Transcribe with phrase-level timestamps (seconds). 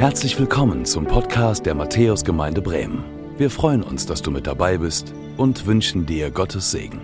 [0.00, 3.04] Herzlich willkommen zum Podcast der Matthäusgemeinde Bremen.
[3.38, 7.02] Wir freuen uns, dass du mit dabei bist und wünschen dir Gottes Segen.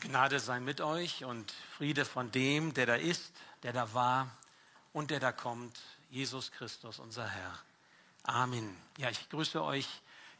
[0.00, 4.30] Gnade sei mit euch und Friede von dem, der da ist, der da war
[4.92, 5.80] und der da kommt,
[6.10, 7.58] Jesus Christus, unser Herr.
[8.24, 8.76] Amen.
[8.98, 9.88] Ja, ich grüße euch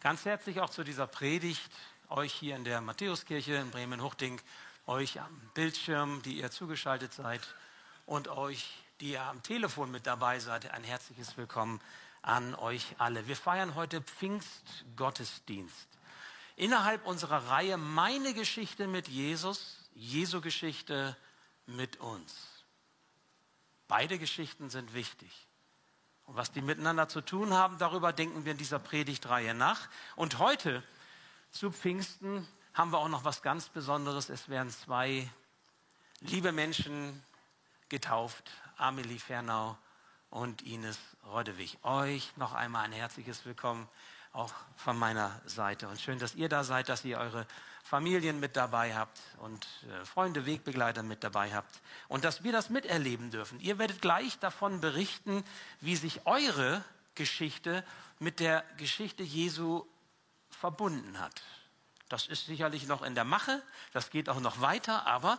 [0.00, 1.70] ganz herzlich auch zu dieser Predigt,
[2.10, 4.38] euch hier in der Matthäuskirche in Bremen-Huchting,
[4.86, 7.40] euch am Bildschirm, die ihr zugeschaltet seid
[8.06, 11.80] und euch, die ihr am Telefon mit dabei seid, ein herzliches Willkommen
[12.22, 13.26] an euch alle.
[13.26, 15.88] Wir feiern heute Pfingstgottesdienst.
[16.54, 21.16] Innerhalb unserer Reihe Meine Geschichte mit Jesus, Jesu Geschichte
[21.66, 22.64] mit uns.
[23.88, 25.48] Beide Geschichten sind wichtig.
[26.24, 29.88] Und was die miteinander zu tun haben, darüber denken wir in dieser Predigtreihe nach.
[30.14, 30.82] Und heute
[31.50, 34.28] zu Pfingsten haben wir auch noch was ganz Besonderes.
[34.28, 35.26] Es werden zwei
[36.20, 37.24] liebe Menschen
[37.88, 39.78] getauft, Amelie Fernau
[40.28, 41.78] und Ines Roddewig.
[41.82, 43.88] Euch noch einmal ein herzliches Willkommen
[44.34, 45.88] auch von meiner Seite.
[45.88, 47.46] Und schön, dass ihr da seid, dass ihr eure
[47.82, 52.68] Familien mit dabei habt und äh, Freunde, Wegbegleiter mit dabei habt und dass wir das
[52.68, 53.58] miterleben dürfen.
[53.60, 55.44] Ihr werdet gleich davon berichten,
[55.80, 57.82] wie sich eure Geschichte
[58.18, 59.86] mit der Geschichte Jesu
[60.50, 61.40] verbunden hat.
[62.08, 63.62] Das ist sicherlich noch in der Mache,
[63.92, 65.38] das geht auch noch weiter, aber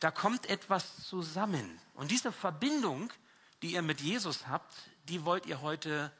[0.00, 1.80] da kommt etwas zusammen.
[1.94, 3.10] Und diese Verbindung,
[3.62, 6.12] die ihr mit Jesus habt, die wollt ihr heute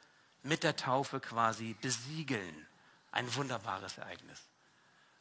[0.43, 2.67] mit der Taufe quasi besiegeln.
[3.11, 4.43] Ein wunderbares Ereignis.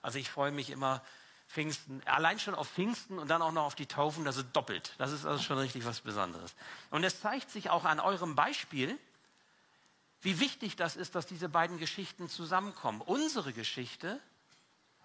[0.02, 1.02] Also ich freue mich immer
[1.48, 4.94] Pfingsten, allein schon auf Pfingsten und dann auch noch auf die Taufen, das ist doppelt.
[4.98, 6.56] Das ist also schon richtig was Besonderes.
[6.92, 8.98] Und es zeigt sich auch an eurem Beispiel,
[10.22, 13.02] wie wichtig das ist, dass diese beiden Geschichten zusammenkommen.
[13.02, 14.20] Unsere Geschichte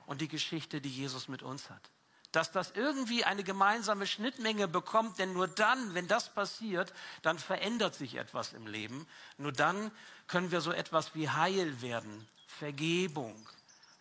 [0.07, 1.91] und die Geschichte, die Jesus mit uns hat.
[2.33, 7.95] Dass das irgendwie eine gemeinsame Schnittmenge bekommt, denn nur dann, wenn das passiert, dann verändert
[7.95, 9.07] sich etwas im Leben.
[9.39, 9.91] Nur dann
[10.27, 13.49] können wir so etwas wie Heil werden, Vergebung,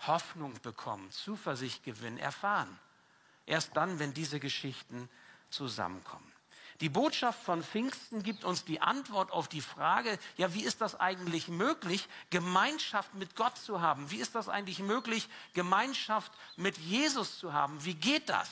[0.02, 2.80] Hoffnung bekommen, Zuversicht gewinnen, erfahren.
[3.46, 5.10] Erst dann, wenn diese Geschichten
[5.50, 6.35] zusammenkommen.
[6.82, 11.00] Die Botschaft von Pfingsten gibt uns die Antwort auf die Frage, ja, wie ist das
[11.00, 14.12] eigentlich möglich, Gemeinschaft mit Gott zu haben?
[14.12, 17.84] Wie ist das eigentlich möglich, Gemeinschaft mit Jesus zu haben?
[17.86, 18.50] Wie geht das?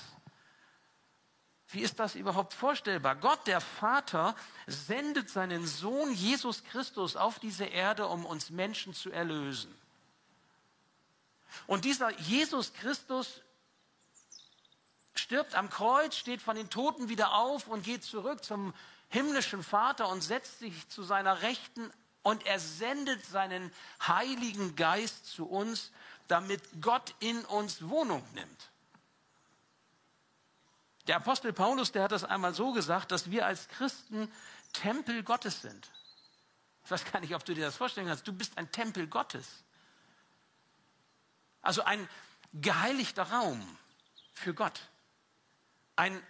[1.68, 3.16] Wie ist das überhaupt vorstellbar?
[3.16, 4.36] Gott, der Vater,
[4.68, 9.74] sendet seinen Sohn Jesus Christus auf diese Erde, um uns Menschen zu erlösen.
[11.68, 13.42] Und dieser Jesus Christus
[15.24, 18.74] stirbt am Kreuz, steht von den Toten wieder auf und geht zurück zum
[19.10, 21.90] himmlischen Vater und setzt sich zu seiner Rechten
[22.24, 23.72] und er sendet seinen
[24.06, 25.92] Heiligen Geist zu uns,
[26.28, 28.70] damit Gott in uns Wohnung nimmt.
[31.08, 34.32] Der Apostel Paulus, der hat das einmal so gesagt, dass wir als Christen
[34.74, 35.90] Tempel Gottes sind.
[36.84, 38.28] Ich weiß gar nicht, ob du dir das vorstellen kannst.
[38.28, 39.64] Du bist ein Tempel Gottes.
[41.62, 42.10] Also ein
[42.54, 43.78] geheiligter Raum
[44.34, 44.82] für Gott.
[45.96, 46.22] Ein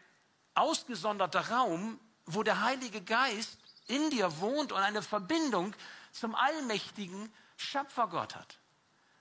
[0.55, 3.57] ausgesonderter Raum, wo der Heilige Geist
[3.87, 5.75] in dir wohnt und eine Verbindung
[6.11, 8.59] zum allmächtigen Schöpfergott hat.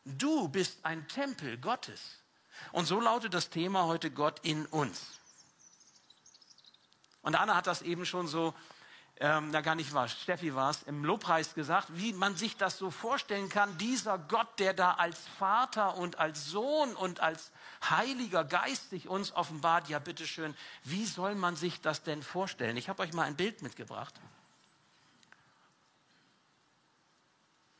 [0.04, 2.00] Du bist ein Tempel Gottes.
[2.72, 5.19] Und so lautet das Thema heute Gott in uns.
[7.22, 8.54] Und Anna hat das eben schon so
[9.22, 12.77] ähm, na gar nicht war, Steffi war es, im Lobpreis gesagt, wie man sich das
[12.77, 17.53] so vorstellen kann, dieser Gott, der da als Vater und als Sohn und als
[17.88, 22.77] Heiliger Geist sich uns offenbart, ja bitteschön, wie soll man sich das denn vorstellen?
[22.77, 24.12] Ich habe euch mal ein Bild mitgebracht.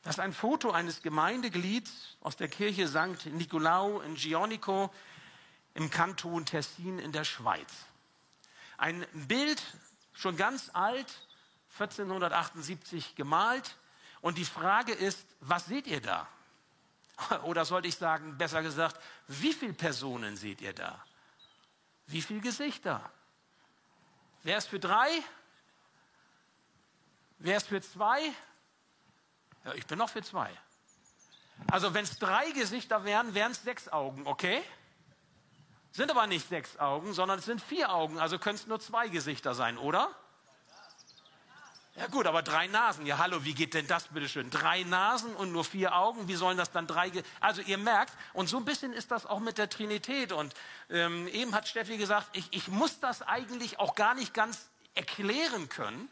[0.03, 3.25] Das ist ein Foto eines Gemeindeglieds aus der Kirche St.
[3.25, 4.93] Nicolau in Gionico
[5.73, 7.69] im Kanton Tessin in der Schweiz.
[8.77, 9.61] Ein Bild
[10.13, 11.27] schon ganz alt,
[11.73, 13.77] 1478 gemalt.
[14.21, 16.27] Und die Frage ist, was seht ihr da?
[17.43, 21.03] Oder sollte ich sagen, besser gesagt, wie viele Personen seht ihr da?
[22.07, 23.11] Wie viele Gesichter?
[24.43, 25.09] Wer ist für drei?
[27.39, 28.21] Wer ist für zwei?
[29.65, 30.49] Ja, ich bin noch für zwei.
[31.71, 34.61] Also wenn es drei Gesichter wären, wären es sechs Augen, okay?
[35.91, 39.07] Sind aber nicht sechs Augen, sondern es sind vier Augen, also können es nur zwei
[39.07, 40.13] Gesichter sein, oder?
[41.95, 43.05] Ja gut, aber drei Nasen.
[43.05, 44.49] Ja hallo, wie geht denn das bitte schön?
[44.49, 47.09] Drei Nasen und nur vier Augen, wie sollen das dann drei...
[47.09, 50.31] Ge also ihr merkt, und so ein bisschen ist das auch mit der Trinität.
[50.31, 50.55] Und
[50.89, 55.69] ähm, eben hat Steffi gesagt, ich, ich muss das eigentlich auch gar nicht ganz erklären
[55.69, 56.09] können.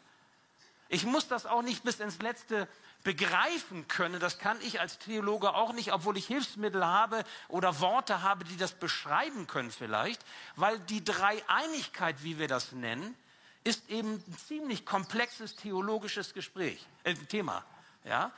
[0.88, 2.68] Ich muss das auch nicht bis ins Letzte
[3.02, 4.20] begreifen können.
[4.20, 8.56] Das kann ich als Theologe auch nicht, obwohl ich Hilfsmittel habe oder Worte habe, die
[8.56, 10.24] das beschreiben können vielleicht,
[10.54, 13.16] weil die Dreieinigkeit, wie wir das nennen,
[13.64, 17.64] ist eben ein ziemlich komplexes theologisches Gespräch, äh, Thema.
[18.04, 18.32] Ja?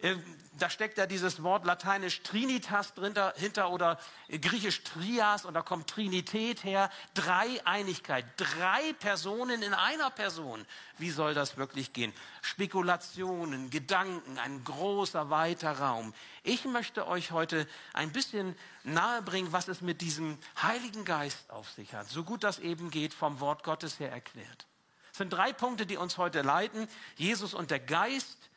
[0.00, 0.14] Äh,
[0.58, 3.98] da steckt ja dieses Wort lateinisch Trinitas drinter, hinter oder
[4.28, 6.90] griechisch Trias und da kommt Trinität her.
[7.14, 10.64] Dreieinigkeit, drei Personen in einer Person.
[10.98, 12.12] Wie soll das wirklich gehen?
[12.42, 16.12] Spekulationen, Gedanken, ein großer, weiter Raum.
[16.42, 21.94] Ich möchte euch heute ein bisschen nahebringen, was es mit diesem Heiligen Geist auf sich
[21.94, 22.08] hat.
[22.08, 24.66] So gut das eben geht, vom Wort Gottes her erklärt.
[25.12, 26.88] Es sind drei Punkte, die uns heute leiten.
[27.16, 28.48] Jesus und der Geist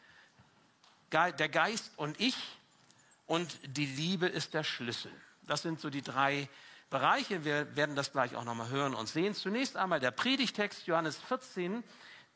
[1.11, 2.35] der Geist und ich
[3.27, 5.11] und die Liebe ist der Schlüssel.
[5.43, 6.49] Das sind so die drei
[6.89, 7.45] Bereiche.
[7.45, 9.35] Wir werden das gleich auch nochmal hören und sehen.
[9.35, 11.83] Zunächst einmal der Predigtext Johannes 14,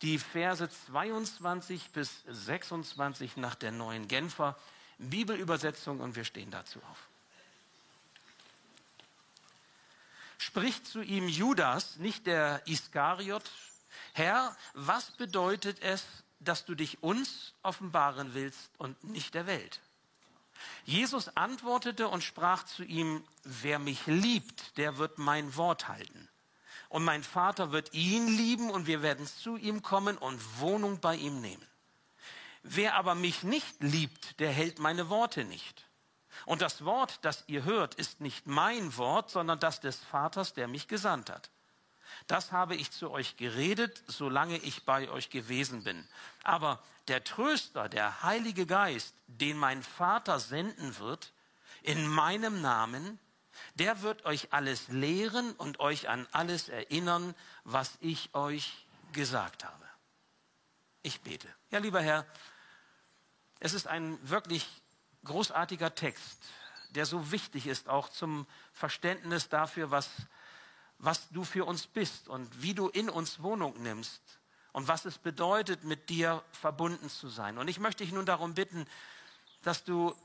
[0.02, 4.58] die Verse 22 bis 26 nach der neuen Genfer
[4.98, 7.08] Bibelübersetzung und wir stehen dazu auf.
[10.38, 13.44] Spricht zu ihm Judas, nicht der Iskariot,
[14.14, 16.04] Herr, was bedeutet es,
[16.46, 19.82] dass du dich uns offenbaren willst und nicht der Welt.
[20.86, 26.30] Jesus antwortete und sprach zu ihm, wer mich liebt, der wird mein Wort halten.
[26.90, 31.16] Und mein Vater wird ihn lieben und wir werden zu ihm kommen und Wohnung bei
[31.16, 31.68] ihm nehmen.
[32.64, 35.86] Wer aber mich nicht liebt, der hält meine Worte nicht.
[36.46, 40.68] Und das Wort, das ihr hört, ist nicht mein Wort, sondern das des Vaters, der
[40.68, 41.50] mich gesandt hat.
[42.28, 46.08] Das habe ich zu euch geredet, solange ich bei euch gewesen bin.
[46.44, 51.34] Aber der Tröster, der Heilige Geist, den mein Vater senden wird,
[51.84, 53.20] in meinem Namen,
[53.76, 59.86] der wird euch alles lehren und euch an alles erinnern, was ich euch gesagt habe.
[61.04, 61.48] Ich bete.
[61.70, 62.26] Ja, lieber Herr,
[63.60, 64.68] es ist ein wirklich
[65.24, 66.38] großartiger Text,
[66.90, 70.10] der so wichtig ist, auch zum Verständnis dafür, was
[70.98, 74.22] was du für uns bist und wie du in uns Wohnung nimmst
[74.72, 77.58] und was es bedeutet, mit dir verbunden zu sein.
[77.58, 78.86] Und ich möchte dich nun darum bitten,
[79.64, 80.16] dass du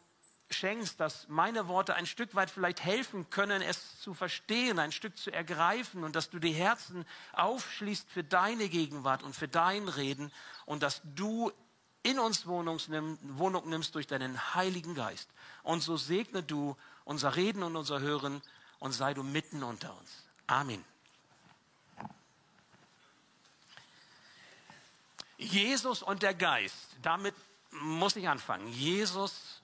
[0.51, 5.17] schenkst, dass meine Worte ein Stück weit vielleicht helfen können, es zu verstehen, ein Stück
[5.17, 10.33] zu ergreifen und dass du die Herzen aufschließt für deine Gegenwart und für dein Reden
[10.67, 11.53] und dass du
[12.03, 15.31] in uns Wohnung nimmst durch deinen Heiligen Geist.
[15.63, 18.43] Und so segne du unser Reden und unser Hören
[18.79, 20.30] und sei du mitten unter uns.
[20.51, 20.85] Amen.
[25.39, 26.97] Jesus und der Geist.
[27.03, 27.37] Damit
[27.71, 28.67] muss ich anfangen.
[28.73, 29.63] Jesus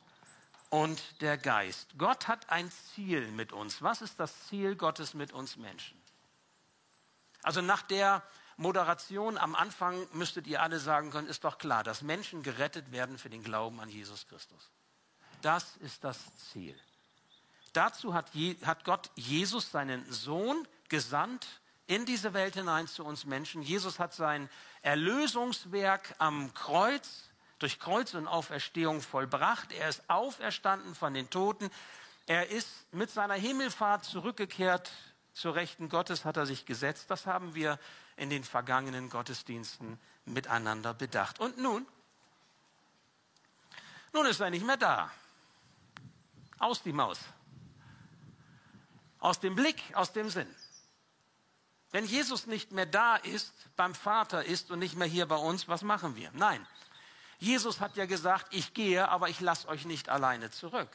[0.71, 1.99] und der Geist.
[1.99, 3.83] Gott hat ein Ziel mit uns.
[3.83, 6.01] Was ist das Ziel Gottes mit uns Menschen?
[7.43, 8.23] Also nach der
[8.57, 13.19] Moderation am Anfang müsstet ihr alle sagen können, ist doch klar, dass Menschen gerettet werden
[13.19, 14.71] für den Glauben an Jesus Christus.
[15.43, 16.19] Das ist das
[16.53, 16.79] Ziel.
[17.73, 18.31] Dazu hat,
[18.65, 21.47] hat Gott Jesus, seinen Sohn, gesandt
[21.87, 23.63] in diese Welt hinein zu uns Menschen.
[23.63, 24.51] Jesus hat sein
[24.83, 29.73] Erlösungswerk am Kreuz, durch Kreuz und Auferstehung vollbracht.
[29.73, 31.71] Er ist auferstanden von den Toten.
[32.27, 34.91] Er ist mit seiner Himmelfahrt zurückgekehrt.
[35.33, 37.11] Zur Rechten Gottes hat er sich gesetzt.
[37.11, 37.79] Das haben wir
[38.17, 41.39] in den vergangenen Gottesdiensten miteinander bedacht.
[41.39, 41.87] Und nun?
[44.13, 45.11] Nun ist er nicht mehr da.
[46.59, 47.21] Aus die Maus.
[49.21, 50.53] Aus dem Blick, aus dem Sinn.
[51.93, 55.69] Wenn Jesus nicht mehr da ist, beim Vater ist und nicht mehr hier bei uns,
[55.69, 56.31] was machen wir?
[56.33, 56.67] Nein.
[57.39, 60.89] Jesus hat ja gesagt, ich gehe, aber ich lasse euch nicht alleine zurück.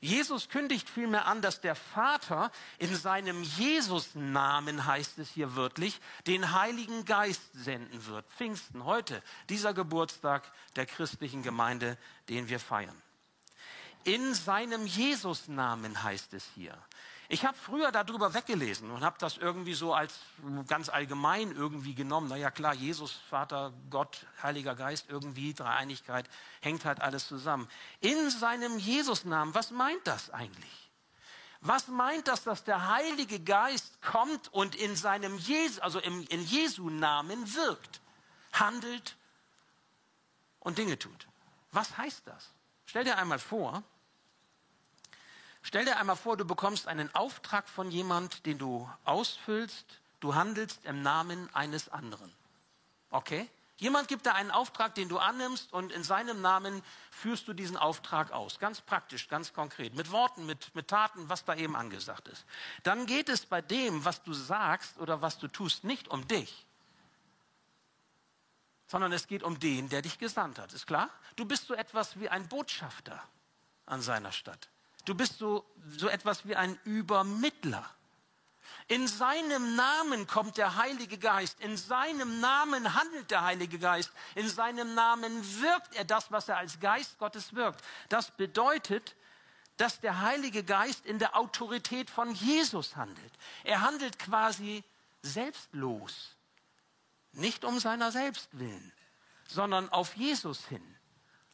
[0.00, 6.52] Jesus kündigt vielmehr an, dass der Vater in seinem Jesus-Namen, heißt es hier wörtlich, den
[6.52, 8.26] Heiligen Geist senden wird.
[8.36, 11.96] Pfingsten, heute, dieser Geburtstag der christlichen Gemeinde,
[12.28, 13.00] den wir feiern.
[14.04, 16.76] In seinem Jesus-Namen heißt es hier.
[17.28, 20.14] Ich habe früher darüber weggelesen und habe das irgendwie so als
[20.68, 22.28] ganz allgemein irgendwie genommen.
[22.28, 26.28] Naja klar, Jesus, Vater, Gott, Heiliger Geist, irgendwie Dreieinigkeit,
[26.60, 27.68] hängt halt alles zusammen.
[28.00, 30.90] In seinem Jesus-Namen, was meint das eigentlich?
[31.60, 36.44] Was meint das, dass der Heilige Geist kommt und in seinem Jesu, also im, in
[36.44, 38.00] Jesu Namen wirkt,
[38.52, 39.16] handelt
[40.60, 41.26] und Dinge tut?
[41.72, 42.50] Was heißt das?
[42.84, 43.82] Stell dir einmal vor,
[45.66, 49.84] Stell dir einmal vor, du bekommst einen Auftrag von jemand, den du ausfüllst,
[50.20, 52.32] du handelst im Namen eines anderen.
[53.10, 53.50] Okay?
[53.78, 57.76] Jemand gibt dir einen Auftrag, den du annimmst und in seinem Namen führst du diesen
[57.76, 58.60] Auftrag aus.
[58.60, 59.96] Ganz praktisch, ganz konkret.
[59.96, 62.44] Mit Worten, mit, mit Taten, was da eben angesagt ist.
[62.84, 66.64] Dann geht es bei dem, was du sagst oder was du tust, nicht um dich.
[68.86, 70.72] sondern es geht um den, der dich gesandt hat.
[70.72, 71.10] Ist klar?
[71.34, 73.20] Du bist so etwas wie ein Botschafter
[73.84, 74.68] an seiner Stadt.
[75.06, 75.64] Du bist so,
[75.96, 77.88] so etwas wie ein Übermittler.
[78.88, 81.60] In seinem Namen kommt der Heilige Geist.
[81.60, 84.12] In seinem Namen handelt der Heilige Geist.
[84.34, 87.82] In seinem Namen wirkt er das, was er als Geist Gottes wirkt.
[88.08, 89.16] Das bedeutet,
[89.76, 93.32] dass der Heilige Geist in der Autorität von Jesus handelt.
[93.64, 94.84] Er handelt quasi
[95.22, 96.36] selbstlos.
[97.32, 98.92] Nicht um seiner selbst willen,
[99.46, 100.95] sondern auf Jesus hin.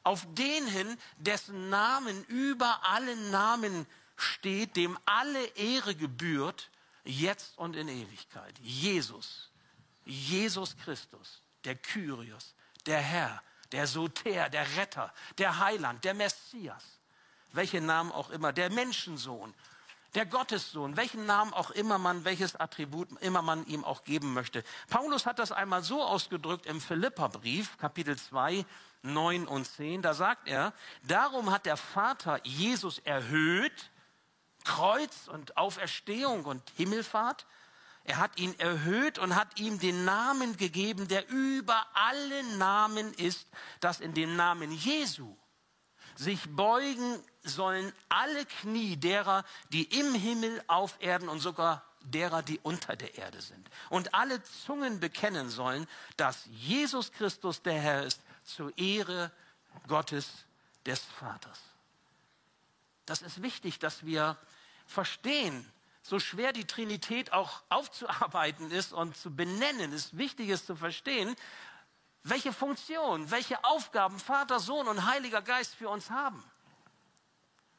[0.05, 6.71] Auf den hin, dessen Namen über allen Namen steht, dem alle Ehre gebührt,
[7.05, 8.59] jetzt und in Ewigkeit.
[8.61, 9.51] Jesus,
[10.05, 12.55] Jesus Christus, der Kyrios,
[12.87, 13.43] der Herr,
[13.73, 16.85] der Soter, der Retter, der Heiland, der Messias,
[17.53, 19.55] welche Namen auch immer, der Menschensohn,
[20.15, 24.63] der Gottessohn, welchen Namen auch immer man, welches Attribut immer man ihm auch geben möchte.
[24.89, 28.67] Paulus hat das einmal so ausgedrückt im Philipperbrief, Kapitel 2,
[29.03, 30.03] 9 und 10.
[30.03, 33.91] Da sagt er, darum hat der Vater Jesus erhöht,
[34.65, 37.47] Kreuz und Auferstehung und Himmelfahrt.
[38.05, 43.49] Er hat ihn erhöht und hat ihm den Namen gegeben, der über alle Namen ist,
[43.81, 45.37] dass in dem Namen Jesu
[46.17, 52.59] sich beugen sollen alle Knie derer, die im Himmel, auf Erden und sogar derer, die
[52.63, 53.69] unter der Erde sind.
[53.89, 59.31] Und alle Zungen bekennen sollen, dass Jesus Christus der Herr ist, zur Ehre
[59.89, 60.45] Gottes
[60.87, 61.61] des Vaters.
[63.07, 64.37] Das ist wichtig, dass wir
[64.87, 65.71] verstehen,
[66.03, 71.37] so schwer die Trinität auch aufzuarbeiten ist und zu benennen, ist wichtig es zu verstehen,
[72.25, 76.43] welche Funktion, welche Aufgaben Vater, Sohn und Heiliger Geist für uns haben.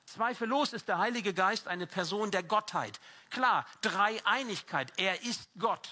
[0.06, 3.00] Zweifellos ist der Heilige Geist eine Person der Gottheit.
[3.30, 4.92] Klar, Dreieinigkeit.
[4.98, 5.90] Er ist Gott.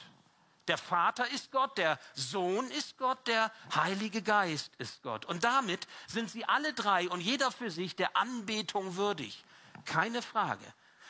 [0.68, 5.26] Der Vater ist Gott, der Sohn ist Gott, der Heilige Geist ist Gott.
[5.26, 9.44] Und damit sind sie alle drei und jeder für sich der Anbetung würdig.
[9.86, 10.66] Keine Frage.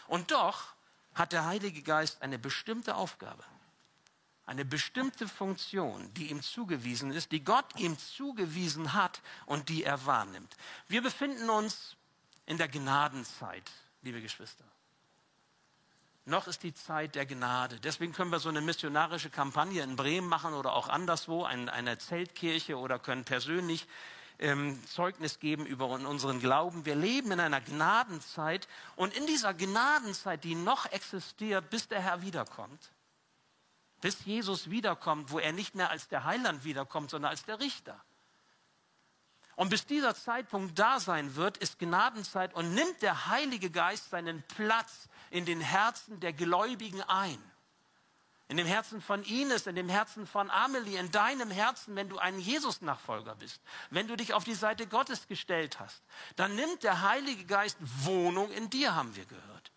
[0.07, 0.73] Und doch
[1.13, 3.43] hat der Heilige Geist eine bestimmte Aufgabe,
[4.45, 10.05] eine bestimmte Funktion, die ihm zugewiesen ist, die Gott ihm zugewiesen hat und die er
[10.05, 10.55] wahrnimmt.
[10.87, 11.97] Wir befinden uns
[12.45, 13.69] in der Gnadenzeit,
[14.01, 14.65] liebe Geschwister.
[16.25, 17.79] Noch ist die Zeit der Gnade.
[17.79, 21.97] Deswegen können wir so eine missionarische Kampagne in Bremen machen oder auch anderswo, in einer
[21.97, 23.87] Zeltkirche oder können persönlich
[24.37, 26.85] ähm, Zeugnis geben über unseren Glauben.
[26.85, 32.21] Wir leben in einer Gnadenzeit und in dieser Gnadenzeit, die noch existiert, bis der Herr
[32.21, 32.91] wiederkommt,
[34.01, 37.99] bis Jesus wiederkommt, wo er nicht mehr als der Heiland wiederkommt, sondern als der Richter.
[39.55, 44.43] Und bis dieser Zeitpunkt da sein wird, ist Gnadenzeit und nimmt der Heilige Geist seinen
[44.43, 47.41] Platz in den Herzen der Gläubigen ein.
[48.47, 52.19] In dem Herzen von Ines, in dem Herzen von Amelie, in deinem Herzen, wenn du
[52.19, 53.61] ein Jesus-Nachfolger bist,
[53.91, 56.03] wenn du dich auf die Seite Gottes gestellt hast,
[56.35, 59.71] dann nimmt der Heilige Geist Wohnung in dir, haben wir gehört.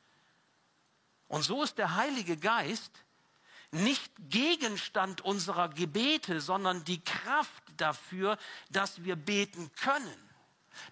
[1.28, 2.90] Und so ist der Heilige Geist
[3.70, 8.38] nicht Gegenstand unserer Gebete, sondern die Kraft dafür,
[8.70, 10.30] dass wir beten können.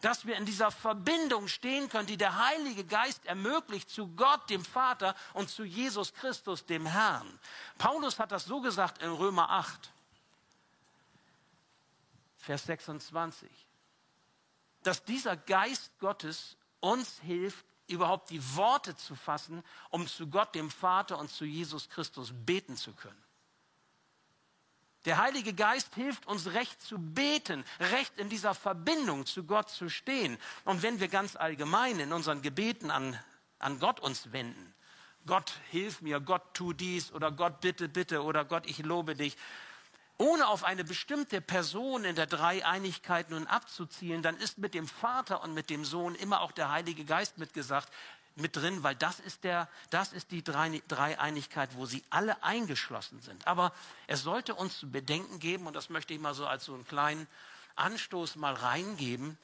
[0.01, 4.65] Dass wir in dieser Verbindung stehen können, die der Heilige Geist ermöglicht zu Gott, dem
[4.65, 7.39] Vater und zu Jesus Christus, dem Herrn.
[7.79, 9.93] Paulus hat das so gesagt in Römer 8,
[12.39, 13.49] Vers 26,
[14.83, 20.71] dass dieser Geist Gottes uns hilft, überhaupt die Worte zu fassen, um zu Gott, dem
[20.71, 23.23] Vater und zu Jesus Christus beten zu können.
[25.05, 29.89] Der Heilige Geist hilft uns recht zu beten, recht in dieser Verbindung zu Gott zu
[29.89, 30.39] stehen.
[30.65, 33.19] Und wenn wir ganz allgemein in unseren Gebeten an,
[33.59, 34.75] an Gott uns wenden,
[35.27, 39.37] Gott hilf mir, Gott tu dies oder Gott bitte, bitte oder Gott ich lobe dich,
[40.19, 45.43] ohne auf eine bestimmte Person in der Dreieinigkeit nun abzuzielen, dann ist mit dem Vater
[45.43, 47.93] und mit dem Sohn immer auch der Heilige Geist mitgesagt,
[48.37, 53.47] mit drin, weil das ist, der, das ist die Dreieinigkeit, wo sie alle eingeschlossen sind.
[53.47, 53.73] Aber
[54.07, 56.87] es sollte uns zu bedenken geben, und das möchte ich mal so als so einen
[56.87, 57.27] kleinen
[57.77, 59.39] Anstoß mal reingeben,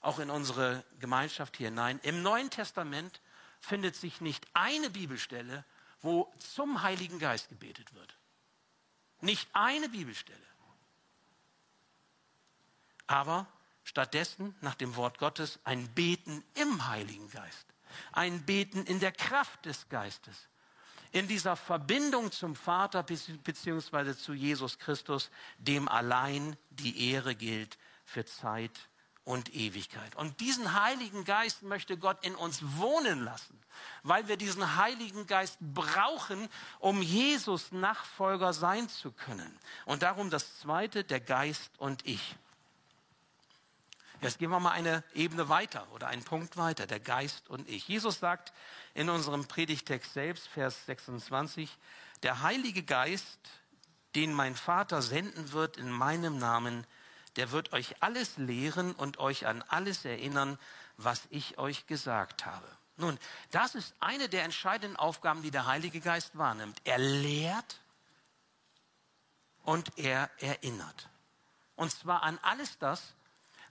[0.00, 1.98] auch in unsere Gemeinschaft hier hinein.
[2.02, 3.20] Im Neuen Testament
[3.60, 5.64] findet sich nicht eine Bibelstelle,
[6.00, 8.16] wo zum Heiligen Geist gebetet wird.
[9.20, 10.38] Nicht eine Bibelstelle.
[13.08, 13.46] Aber
[13.82, 17.66] stattdessen nach dem Wort Gottes ein Beten im Heiligen Geist.
[18.12, 20.48] Ein Beten in der Kraft des Geistes.
[21.10, 24.14] In dieser Verbindung zum Vater bzw.
[24.14, 28.88] zu Jesus Christus, dem allein die Ehre gilt für Zeit
[29.28, 30.16] und Ewigkeit.
[30.16, 33.60] Und diesen Heiligen Geist möchte Gott in uns wohnen lassen,
[34.02, 39.58] weil wir diesen Heiligen Geist brauchen, um Jesus Nachfolger sein zu können.
[39.84, 42.36] Und darum das Zweite, der Geist und ich.
[44.20, 47.86] Jetzt gehen wir mal eine Ebene weiter oder einen Punkt weiter, der Geist und ich.
[47.86, 48.52] Jesus sagt
[48.94, 51.70] in unserem Predigtext selbst, Vers 26,
[52.24, 53.38] der Heilige Geist,
[54.16, 56.84] den mein Vater senden wird in meinem Namen,
[57.36, 60.58] der wird euch alles lehren und euch an alles erinnern,
[60.96, 62.66] was ich euch gesagt habe.
[62.96, 63.16] Nun,
[63.52, 66.80] das ist eine der entscheidenden Aufgaben, die der Heilige Geist wahrnimmt.
[66.82, 67.80] Er lehrt
[69.62, 71.08] und er erinnert.
[71.76, 73.14] Und zwar an alles das,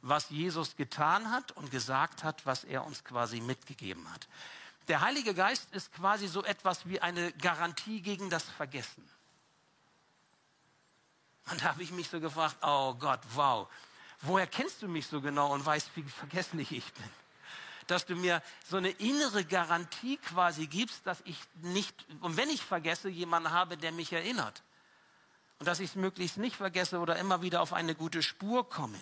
[0.01, 4.27] was Jesus getan hat und gesagt hat, was er uns quasi mitgegeben hat.
[4.87, 9.03] Der Heilige Geist ist quasi so etwas wie eine Garantie gegen das Vergessen.
[11.49, 13.67] Und da habe ich mich so gefragt, oh Gott, wow,
[14.21, 17.09] woher kennst du mich so genau und weißt, wie vergesslich ich bin?
[17.87, 22.61] Dass du mir so eine innere Garantie quasi gibst, dass ich nicht, und wenn ich
[22.61, 24.61] vergesse, jemanden habe, der mich erinnert.
[25.59, 28.99] Und dass ich es möglichst nicht vergesse oder immer wieder auf eine gute Spur komme.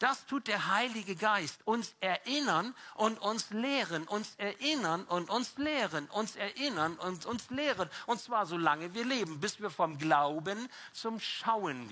[0.00, 1.60] Das tut der Heilige Geist.
[1.66, 7.88] Uns erinnern und uns lehren, uns erinnern und uns lehren, uns erinnern und uns lehren.
[8.06, 11.86] Und zwar solange wir leben, bis wir vom Glauben zum Schauen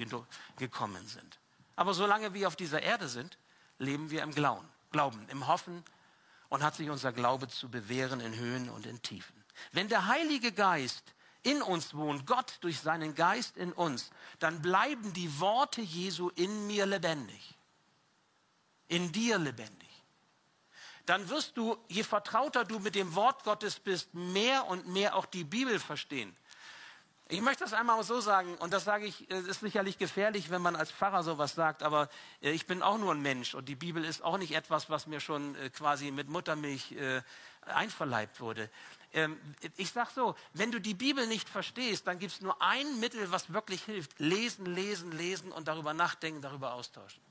[0.57, 1.39] gekommen sind.
[1.77, 3.37] Aber solange wir auf dieser Erde sind,
[3.79, 5.85] leben wir im Glauben, Glauben, im Hoffen
[6.49, 9.37] und hat sich unser Glaube zu bewähren in Höhen und in Tiefen.
[9.73, 11.05] Wenn der Heilige Geist
[11.43, 16.67] in uns wohnt, Gott durch seinen Geist in uns, dann bleiben die Worte Jesu in
[16.67, 17.58] mir lebendig
[18.89, 19.89] in dir lebendig.
[21.07, 25.25] Dann wirst du, je vertrauter du mit dem Wort Gottes bist, mehr und mehr auch
[25.25, 26.37] die Bibel verstehen.
[27.31, 30.77] Ich möchte das einmal so sagen, und das sage ich, ist sicherlich gefährlich, wenn man
[30.77, 32.09] als Pfarrer sowas sagt, aber
[32.41, 35.07] äh, ich bin auch nur ein Mensch und die Bibel ist auch nicht etwas, was
[35.07, 37.21] mir schon äh, quasi mit Muttermilch äh,
[37.67, 38.71] einverleibt wurde.
[39.13, 39.39] Ähm,
[39.77, 43.31] ich sage so, wenn du die Bibel nicht verstehst, dann gibt es nur ein Mittel,
[43.31, 44.19] was wirklich hilft.
[44.19, 47.23] Lesen, lesen, lesen und darüber nachdenken, darüber austauschen.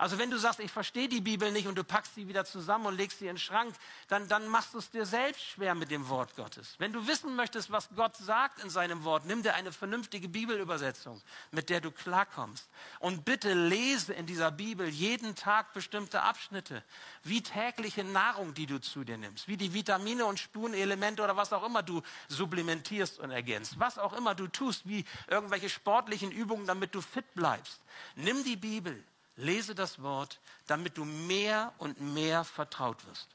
[0.00, 2.86] Also wenn du sagst, ich verstehe die Bibel nicht und du packst sie wieder zusammen
[2.86, 3.74] und legst sie in den Schrank,
[4.08, 6.74] dann, dann machst du es dir selbst schwer mit dem Wort Gottes.
[6.78, 11.20] Wenn du wissen möchtest, was Gott sagt in seinem Wort, nimm dir eine vernünftige Bibelübersetzung,
[11.50, 12.66] mit der du klarkommst.
[12.98, 16.82] Und bitte lese in dieser Bibel jeden Tag bestimmte Abschnitte,
[17.22, 21.52] wie tägliche Nahrung, die du zu dir nimmst, wie die Vitamine und Spurenelemente oder was
[21.52, 26.66] auch immer du supplementierst und ergänzt, was auch immer du tust, wie irgendwelche sportlichen Übungen,
[26.66, 27.82] damit du fit bleibst.
[28.16, 29.04] Nimm die Bibel,
[29.40, 33.28] Lese das Wort, damit du mehr und mehr vertraut wirst.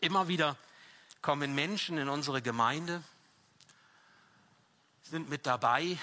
[0.00, 0.56] Immer wieder
[1.22, 3.02] kommen Menschen in unsere Gemeinde,
[5.02, 5.98] sind mit dabei,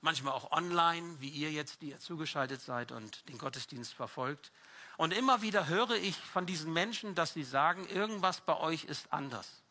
[0.00, 4.52] manchmal auch online, wie ihr jetzt, die ihr zugeschaltet seid und den Gottesdienst verfolgt.
[4.96, 9.12] Und immer wieder höre ich von diesen Menschen, dass sie sagen, irgendwas bei euch ist
[9.12, 9.61] anders.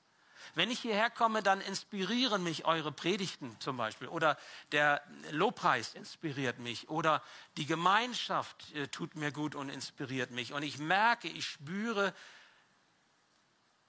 [0.53, 4.37] Wenn ich hierher komme, dann inspirieren mich eure Predigten zum Beispiel oder
[4.71, 7.23] der Lobpreis inspiriert mich oder
[7.57, 10.53] die Gemeinschaft äh, tut mir gut und inspiriert mich.
[10.53, 12.13] Und ich merke, ich spüre,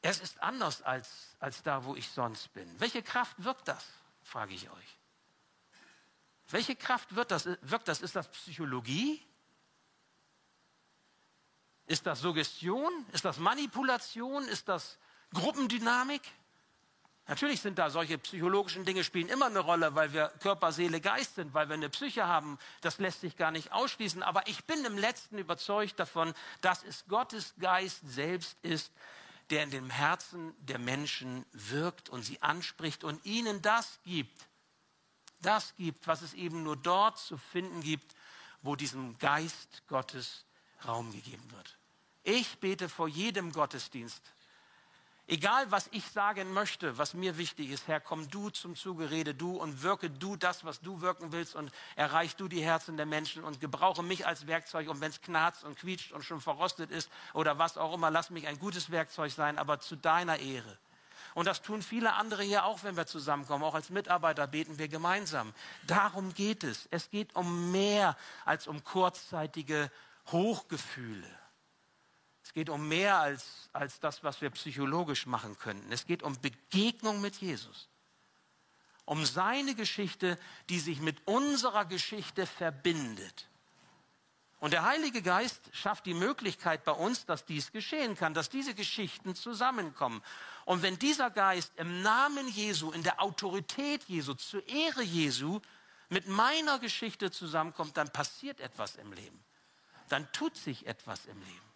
[0.03, 2.68] es ist anders als, als da, wo ich sonst bin.
[2.81, 3.85] Welche Kraft wirkt das,
[4.22, 4.98] frage ich euch.
[6.48, 8.03] Welche Kraft wird das, wirkt das?
[8.03, 9.25] Ist das Psychologie?
[11.87, 12.92] Ist das Suggestion?
[13.12, 14.46] Ist das Manipulation?
[14.48, 14.98] Ist das
[15.33, 16.22] Gruppendynamik?
[17.29, 21.37] Natürlich sind da solche psychologischen Dinge spielen immer eine Rolle, weil wir Körper, Seele, Geist
[21.37, 22.59] sind, weil wir eine Psyche haben.
[22.81, 24.23] Das lässt sich gar nicht ausschließen.
[24.23, 28.93] Aber ich bin im letzten überzeugt davon, dass es Gottes Geist selbst ist,
[29.51, 34.49] der in dem Herzen der Menschen wirkt und sie anspricht und ihnen das gibt.
[35.43, 38.15] Das gibt, was es eben nur dort zu finden gibt,
[38.63, 40.45] wo diesem Geist Gottes
[40.87, 41.79] Raum gegeben wird.
[42.25, 44.23] Ich bete vor jedem Gottesdienst
[45.29, 49.35] Egal, was ich sagen möchte, was mir wichtig ist, Herr, komm du zum Zuge, rede
[49.35, 53.07] du und wirke du das, was du wirken willst und erreich du die Herzen der
[53.07, 56.91] Menschen und gebrauche mich als Werkzeug und wenn es knarzt und quietscht und schon verrostet
[56.91, 60.77] ist oder was auch immer, lass mich ein gutes Werkzeug sein, aber zu deiner Ehre.
[61.35, 63.65] Und das tun viele andere hier auch, wenn wir zusammenkommen.
[63.65, 65.55] Auch als Mitarbeiter beten wir gemeinsam.
[65.87, 66.89] Darum geht es.
[66.91, 69.91] Es geht um mehr als um kurzzeitige
[70.31, 71.42] Hochgefühle.
[72.45, 75.91] Es geht um mehr als, als das, was wir psychologisch machen könnten.
[75.93, 77.89] Es geht um Begegnung mit Jesus.
[79.05, 83.49] Um seine Geschichte, die sich mit unserer Geschichte verbindet.
[84.59, 88.75] Und der Heilige Geist schafft die Möglichkeit bei uns, dass dies geschehen kann, dass diese
[88.75, 90.23] Geschichten zusammenkommen.
[90.65, 95.61] Und wenn dieser Geist im Namen Jesu, in der Autorität Jesu, zur Ehre Jesu
[96.11, 99.45] mit meiner Geschichte zusammenkommt, dann passiert etwas im Leben
[100.13, 101.72] dann tut sich etwas im Leben.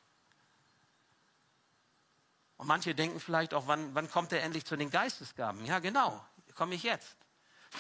[2.57, 5.65] Und manche denken vielleicht auch, wann, wann kommt er endlich zu den Geistesgaben?
[5.67, 7.17] Ja, genau, komme ich jetzt.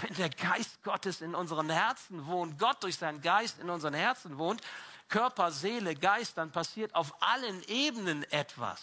[0.02, 4.36] Wenn der Geist Gottes in unseren Herzen wohnt, Gott durch seinen Geist in unseren Herzen
[4.36, 4.60] wohnt,
[5.08, 8.82] Körper, Seele, Geist, dann passiert auf allen Ebenen etwas.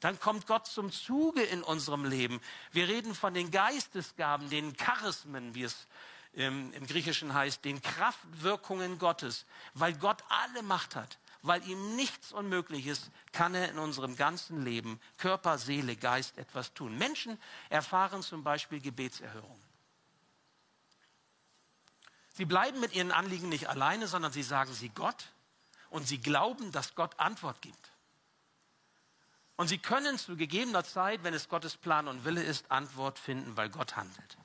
[0.00, 2.40] Dann kommt Gott zum Zuge in unserem Leben.
[2.72, 5.86] Wir reden von den Geistesgaben, den Charismen, wie es
[6.34, 9.46] im, im Griechischen heißt, den Kraftwirkungen Gottes.
[9.72, 14.64] Weil Gott alle Macht hat, weil ihm nichts unmöglich ist, kann er in unserem ganzen
[14.64, 16.96] Leben, Körper, Seele, Geist etwas tun.
[16.96, 19.60] Menschen erfahren zum Beispiel Gebetserhörung.
[22.32, 25.26] Sie bleiben mit ihren Anliegen nicht alleine, sondern sie sagen sie Gott
[25.90, 27.90] und sie glauben, dass Gott Antwort gibt.
[29.56, 33.54] Und sie können zu gegebener Zeit, wenn es Gottes Plan und Wille ist, Antwort finden,
[33.58, 34.38] weil Gott handelt.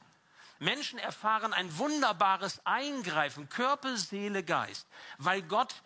[0.59, 4.85] Menschen erfahren ein wunderbares Eingreifen, Körper, Seele, Geist,
[5.17, 5.81] weil Gott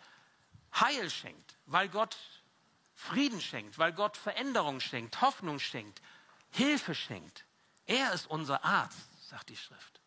[0.80, 2.16] Heil schenkt, weil Gott
[2.94, 6.00] Frieden schenkt, weil Gott Veränderung schenkt, Hoffnung schenkt,
[6.50, 7.44] Hilfe schenkt.
[7.86, 10.00] Er ist unser Arzt, sagt die Schrift.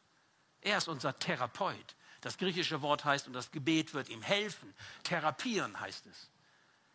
[0.61, 1.95] Er ist unser Therapeut.
[2.21, 4.73] Das griechische Wort heißt, und das Gebet wird ihm helfen.
[5.03, 6.29] Therapieren heißt es.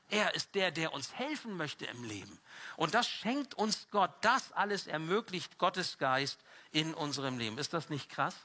[0.08, 2.38] Er ist der, der uns helfen möchte im Leben.
[2.76, 4.12] Und das schenkt uns Gott.
[4.20, 6.38] Das alles ermöglicht Gottes Geist
[6.70, 7.56] in unserem Leben.
[7.56, 8.36] Ist das nicht krass?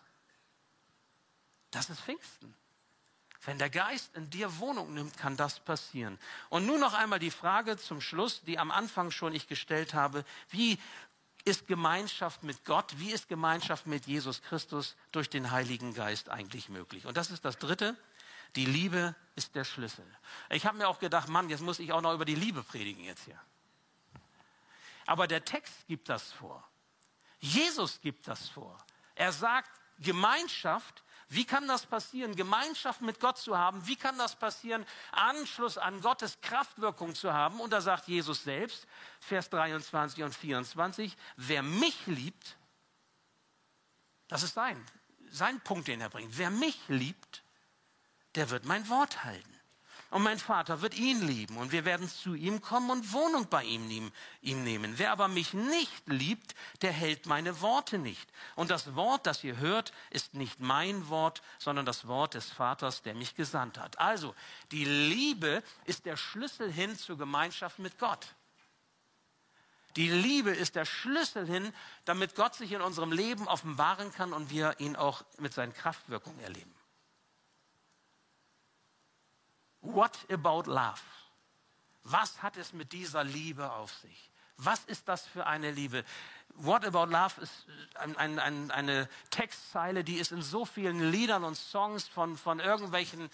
[1.72, 2.56] Das ist Pfingsten.
[3.48, 6.20] Wenn der Geist in dir Wohnung nimmt, kann das passieren.
[6.50, 10.26] Und nun noch einmal die Frage zum Schluss, die am Anfang schon ich gestellt habe.
[10.50, 10.78] Wie
[11.46, 16.68] ist Gemeinschaft mit Gott, wie ist Gemeinschaft mit Jesus Christus durch den Heiligen Geist eigentlich
[16.68, 17.06] möglich?
[17.06, 17.96] Und das ist das Dritte.
[18.58, 20.06] Die Liebe ist der Schlüssel.
[20.50, 23.06] Ich habe mir auch gedacht, Mann, jetzt muss ich auch noch über die Liebe predigen
[23.06, 23.40] jetzt hier.
[25.06, 26.68] Aber der Text gibt das vor.
[27.40, 28.78] Jesus gibt das vor.
[29.16, 33.86] Er sagt, Gemeinschaft wie kann das passieren, Gemeinschaft mit Gott zu haben?
[33.86, 37.60] Wie kann das passieren, Anschluss an Gottes Kraftwirkung zu haben?
[37.60, 38.88] Und da sagt Jesus selbst,
[39.20, 42.58] Vers 23 und 24, wer mich liebt,
[44.30, 44.82] das ist sein,
[45.30, 46.38] sein Punkt, den er bringt.
[46.38, 47.44] Wer mich liebt,
[48.36, 49.57] der wird mein Wort halten.
[50.10, 53.64] Und mein Vater wird ihn lieben und wir werden zu ihm kommen und Wohnung bei
[53.64, 54.94] ihm, ihm nehmen.
[54.98, 58.30] Wer aber mich nicht liebt, der hält meine Worte nicht.
[58.56, 63.02] Und das Wort, das ihr hört, ist nicht mein Wort, sondern das Wort des Vaters,
[63.02, 64.00] der mich gesandt hat.
[64.00, 64.34] Also,
[64.72, 68.34] die Liebe ist der Schlüssel hin zur Gemeinschaft mit Gott.
[69.98, 71.74] Die Liebe ist der Schlüssel hin,
[72.06, 76.40] damit Gott sich in unserem Leben offenbaren kann und wir ihn auch mit seinen Kraftwirkungen
[76.40, 76.77] erleben.
[79.82, 81.02] What about love?
[82.04, 84.32] Was hat es mit dieser Liebe auf sich?
[84.58, 86.04] Was ist das für eine Liebe?
[86.56, 91.44] What about love ist ein, ein, ein, eine Textzeile, die ist in so vielen Liedern
[91.44, 93.30] und Songs von, von irgendwelchen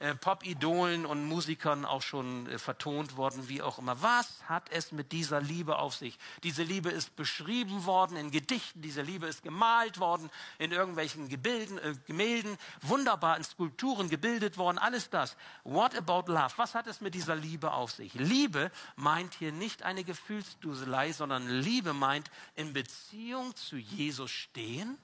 [0.00, 4.00] äh, Pop-Idolen und Musikern auch schon äh, vertont worden, wie auch immer.
[4.00, 6.16] Was hat es mit dieser Liebe auf sich?
[6.44, 11.78] Diese Liebe ist beschrieben worden in Gedichten, diese Liebe ist gemalt worden in irgendwelchen Gebilden,
[11.78, 15.36] äh, Gemälden, wunderbar in Skulpturen gebildet worden, alles das.
[15.64, 16.52] What about love?
[16.58, 18.14] Was hat es mit dieser Liebe auf sich?
[18.14, 24.96] Liebe meint hier nicht eine Gefühlsduselei, sondern Liebe meint in Beziehung zu Jesus stehen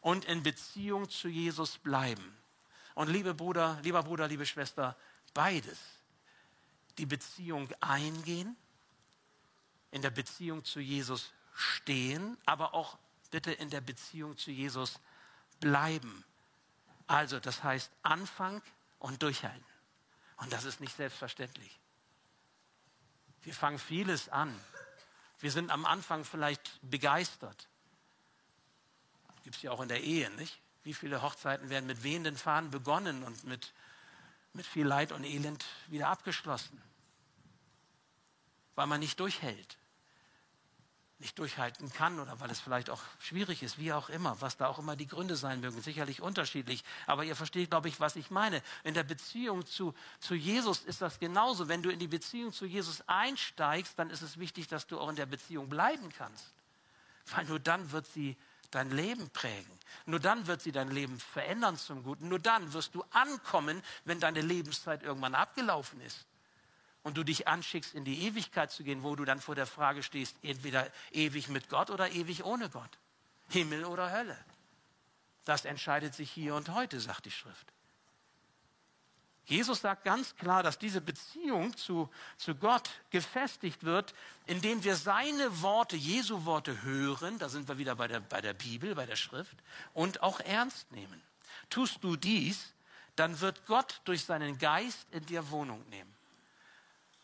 [0.00, 2.37] und in Beziehung zu Jesus bleiben.
[2.98, 4.96] Und liebe Bruder, lieber Bruder, liebe Schwester,
[5.32, 5.78] beides.
[6.98, 8.56] Die Beziehung eingehen,
[9.92, 12.98] in der Beziehung zu Jesus stehen, aber auch
[13.30, 14.98] bitte in der Beziehung zu Jesus
[15.60, 16.24] bleiben.
[17.06, 18.60] Also, das heißt Anfang
[18.98, 19.64] und durchhalten.
[20.38, 21.78] Und das ist nicht selbstverständlich.
[23.42, 24.52] Wir fangen vieles an.
[25.38, 27.68] Wir sind am Anfang vielleicht begeistert.
[29.44, 30.60] Gibt es ja auch in der Ehe, nicht?
[30.88, 33.74] Wie viele Hochzeiten werden mit wehenden Fahnen begonnen und mit,
[34.54, 36.80] mit viel Leid und Elend wieder abgeschlossen?
[38.74, 39.76] Weil man nicht durchhält,
[41.18, 44.66] nicht durchhalten kann oder weil es vielleicht auch schwierig ist, wie auch immer, was da
[44.66, 46.82] auch immer die Gründe sein mögen, sicherlich unterschiedlich.
[47.04, 48.62] Aber ihr versteht, glaube ich, was ich meine.
[48.82, 51.68] In der Beziehung zu, zu Jesus ist das genauso.
[51.68, 55.10] Wenn du in die Beziehung zu Jesus einsteigst, dann ist es wichtig, dass du auch
[55.10, 56.54] in der Beziehung bleiben kannst.
[57.26, 58.38] Weil nur dann wird sie
[58.70, 59.78] dein Leben prägen.
[60.06, 62.28] Nur dann wird sie dein Leben verändern zum Guten.
[62.28, 66.26] Nur dann wirst du ankommen, wenn deine Lebenszeit irgendwann abgelaufen ist.
[67.02, 70.02] Und du dich anschickst, in die Ewigkeit zu gehen, wo du dann vor der Frage
[70.02, 72.98] stehst, entweder ewig mit Gott oder ewig ohne Gott.
[73.48, 74.36] Himmel oder Hölle.
[75.44, 77.72] Das entscheidet sich hier und heute, sagt die Schrift.
[79.48, 85.62] Jesus sagt ganz klar, dass diese Beziehung zu, zu Gott gefestigt wird, indem wir seine
[85.62, 89.16] Worte, Jesu Worte hören, da sind wir wieder bei der, bei der Bibel, bei der
[89.16, 89.56] Schrift,
[89.94, 91.22] und auch ernst nehmen.
[91.70, 92.74] Tust du dies,
[93.16, 96.14] dann wird Gott durch seinen Geist in dir Wohnung nehmen.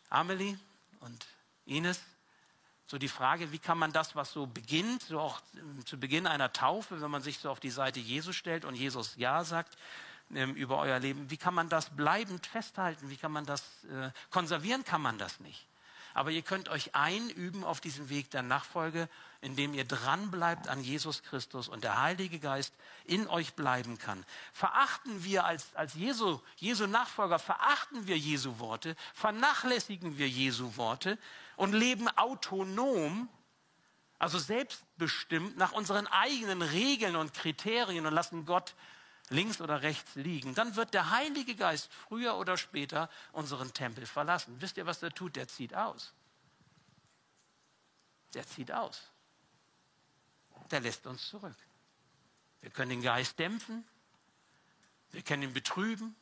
[0.09, 0.57] Amelie
[1.01, 1.27] und
[1.67, 2.01] Ines,
[2.87, 5.41] so die Frage, wie kann man das, was so beginnt, so auch
[5.85, 9.15] zu Beginn einer Taufe, wenn man sich so auf die Seite Jesus stellt und Jesus
[9.15, 9.77] Ja sagt
[10.29, 13.09] über euer Leben, wie kann man das bleibend festhalten?
[13.09, 14.83] Wie kann man das äh, konservieren?
[14.83, 15.67] Kann man das nicht.
[16.15, 19.09] Aber ihr könnt euch einüben auf diesem Weg der Nachfolge,
[19.41, 24.25] indem ihr dranbleibt an Jesus Christus und der Heilige Geist in euch bleiben kann.
[24.53, 31.19] Verachten wir als, als Jesu, Jesu Nachfolger, verachten wir Jesu Worte, vernachlässigen wir Jesu Worte
[31.57, 33.27] und leben autonom,
[34.17, 38.73] also selbstbestimmt nach unseren eigenen Regeln und Kriterien und lassen Gott
[39.29, 44.55] links oder rechts liegen, dann wird der Heilige Geist früher oder später unseren Tempel verlassen.
[44.59, 45.35] Wisst ihr, was der tut?
[45.35, 46.13] Der zieht aus.
[48.33, 49.01] Der zieht aus.
[50.71, 51.55] Der lässt uns zurück.
[52.61, 53.85] Wir können den Geist dämpfen.
[55.11, 56.15] Wir können ihn betrüben.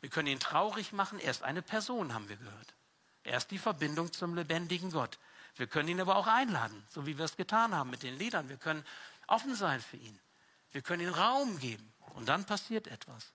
[0.00, 1.18] Wir können ihn traurig machen.
[1.18, 2.74] Er ist eine Person, haben wir gehört.
[3.24, 5.18] Er ist die Verbindung zum lebendigen Gott.
[5.56, 8.48] Wir können ihn aber auch einladen, so wie wir es getan haben mit den Liedern.
[8.48, 8.84] Wir können
[9.26, 10.18] offen sein für ihn.
[10.72, 13.32] Wir können ihnen Raum geben und dann passiert etwas.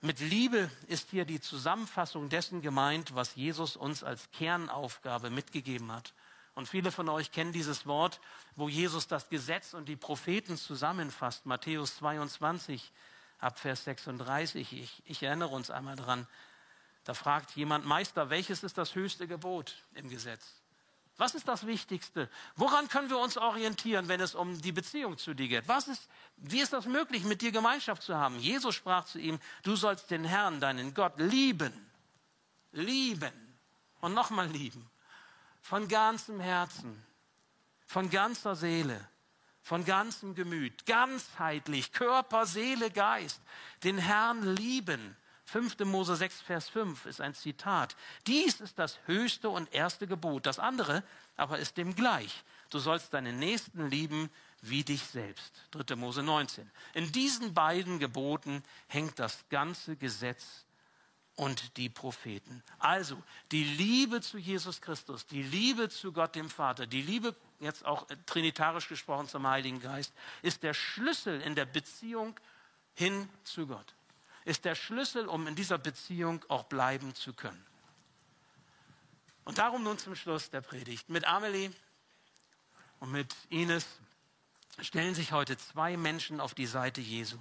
[0.00, 6.12] Mit Liebe ist hier die Zusammenfassung dessen gemeint, was Jesus uns als Kernaufgabe mitgegeben hat.
[6.54, 8.20] Und viele von euch kennen dieses Wort,
[8.54, 11.46] wo Jesus das Gesetz und die Propheten zusammenfasst.
[11.46, 12.92] Matthäus 22
[13.38, 14.72] ab Vers 36.
[14.72, 16.26] Ich, ich erinnere uns einmal dran.
[17.04, 20.44] Da fragt jemand, Meister, welches ist das höchste Gebot im Gesetz?
[21.18, 22.28] Was ist das Wichtigste?
[22.56, 25.66] Woran können wir uns orientieren, wenn es um die Beziehung zu dir geht?
[25.66, 28.38] Was ist, wie ist das möglich, mit dir Gemeinschaft zu haben?
[28.38, 31.72] Jesus sprach zu ihm, du sollst den Herrn, deinen Gott, lieben.
[32.72, 33.32] Lieben.
[34.00, 34.90] Und nochmal lieben.
[35.62, 37.02] Von ganzem Herzen.
[37.86, 39.08] Von ganzer Seele.
[39.62, 40.84] Von ganzem Gemüt.
[40.84, 41.92] Ganzheitlich.
[41.92, 43.40] Körper, Seele, Geist.
[43.82, 45.78] Den Herrn lieben 5.
[45.84, 47.96] Mose 6, Vers 5 ist ein Zitat.
[48.26, 50.44] Dies ist das höchste und erste Gebot.
[50.44, 51.02] Das andere
[51.36, 52.42] aber ist dem gleich.
[52.70, 54.28] Du sollst deinen Nächsten lieben
[54.60, 55.52] wie dich selbst.
[55.70, 55.94] 3.
[55.94, 56.68] Mose 19.
[56.94, 60.64] In diesen beiden Geboten hängt das ganze Gesetz
[61.36, 62.64] und die Propheten.
[62.80, 67.84] Also die Liebe zu Jesus Christus, die Liebe zu Gott dem Vater, die Liebe jetzt
[67.84, 72.34] auch trinitarisch gesprochen zum Heiligen Geist, ist der Schlüssel in der Beziehung
[72.94, 73.94] hin zu Gott
[74.46, 77.66] ist der Schlüssel, um in dieser Beziehung auch bleiben zu können.
[79.44, 81.08] Und darum nun zum Schluss der Predigt.
[81.08, 81.70] Mit Amelie
[83.00, 83.86] und mit Ines
[84.80, 87.38] stellen sich heute zwei Menschen auf die Seite Jesu.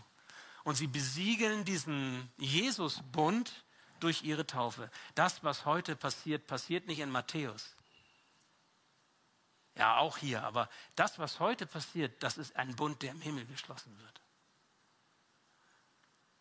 [0.64, 3.52] Und sie besiegeln diesen Jesus-Bund
[4.00, 4.90] durch ihre Taufe.
[5.14, 7.76] Das, was heute passiert, passiert nicht in Matthäus.
[9.76, 10.42] Ja, auch hier.
[10.44, 14.25] Aber das, was heute passiert, das ist ein Bund, der im Himmel geschlossen wird.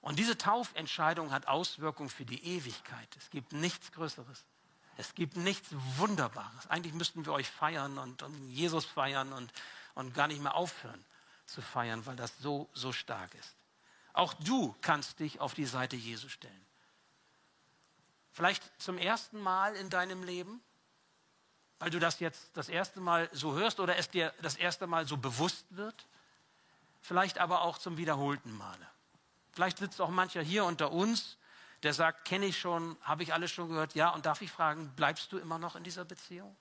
[0.05, 3.09] Und diese Taufentscheidung hat Auswirkungen für die Ewigkeit.
[3.17, 4.45] Es gibt nichts Größeres.
[4.99, 6.67] Es gibt nichts Wunderbares.
[6.69, 9.51] Eigentlich müssten wir euch feiern und, und Jesus feiern und,
[9.95, 11.03] und gar nicht mehr aufhören
[11.47, 13.55] zu feiern, weil das so, so stark ist.
[14.13, 16.67] Auch du kannst dich auf die Seite Jesu stellen.
[18.31, 20.61] Vielleicht zum ersten Mal in deinem Leben,
[21.79, 25.07] weil du das jetzt das erste Mal so hörst oder es dir das erste Mal
[25.07, 26.07] so bewusst wird.
[27.01, 28.87] Vielleicht aber auch zum wiederholten Male.
[29.55, 31.39] Vielleicht sitzt auch mancher hier unter uns,
[31.83, 33.95] der sagt, kenne ich schon, habe ich alles schon gehört.
[33.95, 36.57] Ja, und darf ich fragen, bleibst du immer noch in dieser Beziehung?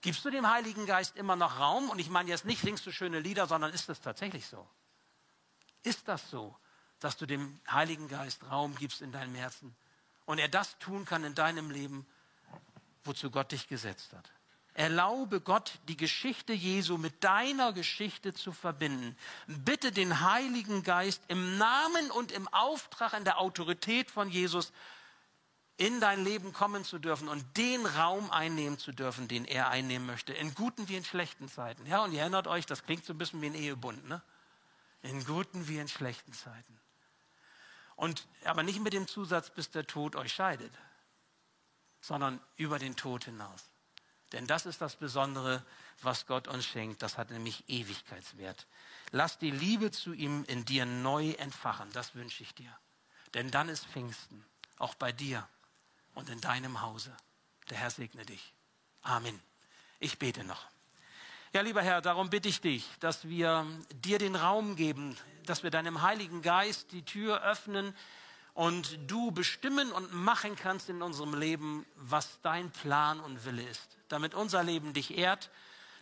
[0.00, 1.90] Gibst du dem Heiligen Geist immer noch Raum?
[1.90, 4.66] Und ich meine jetzt nicht, singst du schöne Lieder, sondern ist das tatsächlich so?
[5.82, 6.56] Ist das so,
[7.00, 9.76] dass du dem Heiligen Geist Raum gibst in deinem Herzen
[10.24, 12.06] und er das tun kann in deinem Leben,
[13.04, 14.30] wozu Gott dich gesetzt hat?
[14.78, 19.16] Erlaube Gott, die Geschichte Jesu mit deiner Geschichte zu verbinden.
[19.48, 24.72] Bitte den Heiligen Geist im Namen und im Auftrag, in der Autorität von Jesus
[25.78, 30.06] in dein Leben kommen zu dürfen und den Raum einnehmen zu dürfen, den er einnehmen
[30.06, 31.84] möchte, in guten wie in schlechten Zeiten.
[31.86, 34.22] Ja, und ihr erinnert euch, das klingt so ein bisschen wie ein Ehebund, ne?
[35.02, 36.80] In guten wie in schlechten Zeiten.
[37.96, 40.72] Und aber nicht mit dem Zusatz, bis der Tod euch scheidet,
[42.00, 43.64] sondern über den Tod hinaus.
[44.32, 45.64] Denn das ist das Besondere,
[46.02, 47.02] was Gott uns schenkt.
[47.02, 48.66] Das hat nämlich Ewigkeitswert.
[49.10, 51.90] Lass die Liebe zu ihm in dir neu entfachen.
[51.92, 52.72] Das wünsche ich dir.
[53.34, 54.44] Denn dann ist Pfingsten.
[54.78, 55.48] Auch bei dir
[56.14, 57.16] und in deinem Hause.
[57.70, 58.52] Der Herr segne dich.
[59.02, 59.40] Amen.
[59.98, 60.66] Ich bete noch.
[61.52, 63.66] Ja, lieber Herr, darum bitte ich dich, dass wir
[64.04, 67.96] dir den Raum geben, dass wir deinem Heiligen Geist die Tür öffnen,
[68.58, 73.86] und du bestimmen und machen kannst in unserem Leben, was dein Plan und Wille ist,
[74.08, 75.48] damit unser Leben dich ehrt,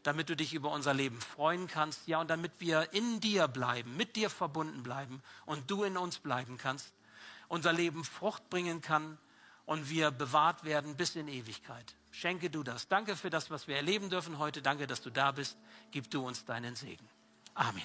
[0.05, 3.95] damit du dich über unser Leben freuen kannst, ja, und damit wir in dir bleiben,
[3.99, 6.95] mit dir verbunden bleiben und du in uns bleiben kannst,
[7.49, 9.19] unser Leben Frucht bringen kann
[9.66, 11.95] und wir bewahrt werden bis in Ewigkeit.
[12.11, 12.88] Schenke du das.
[12.88, 14.62] Danke für das, was wir erleben dürfen heute.
[14.62, 15.59] Danke, dass du da bist.
[15.90, 17.07] Gib du uns deinen Segen.
[17.53, 17.85] Amen.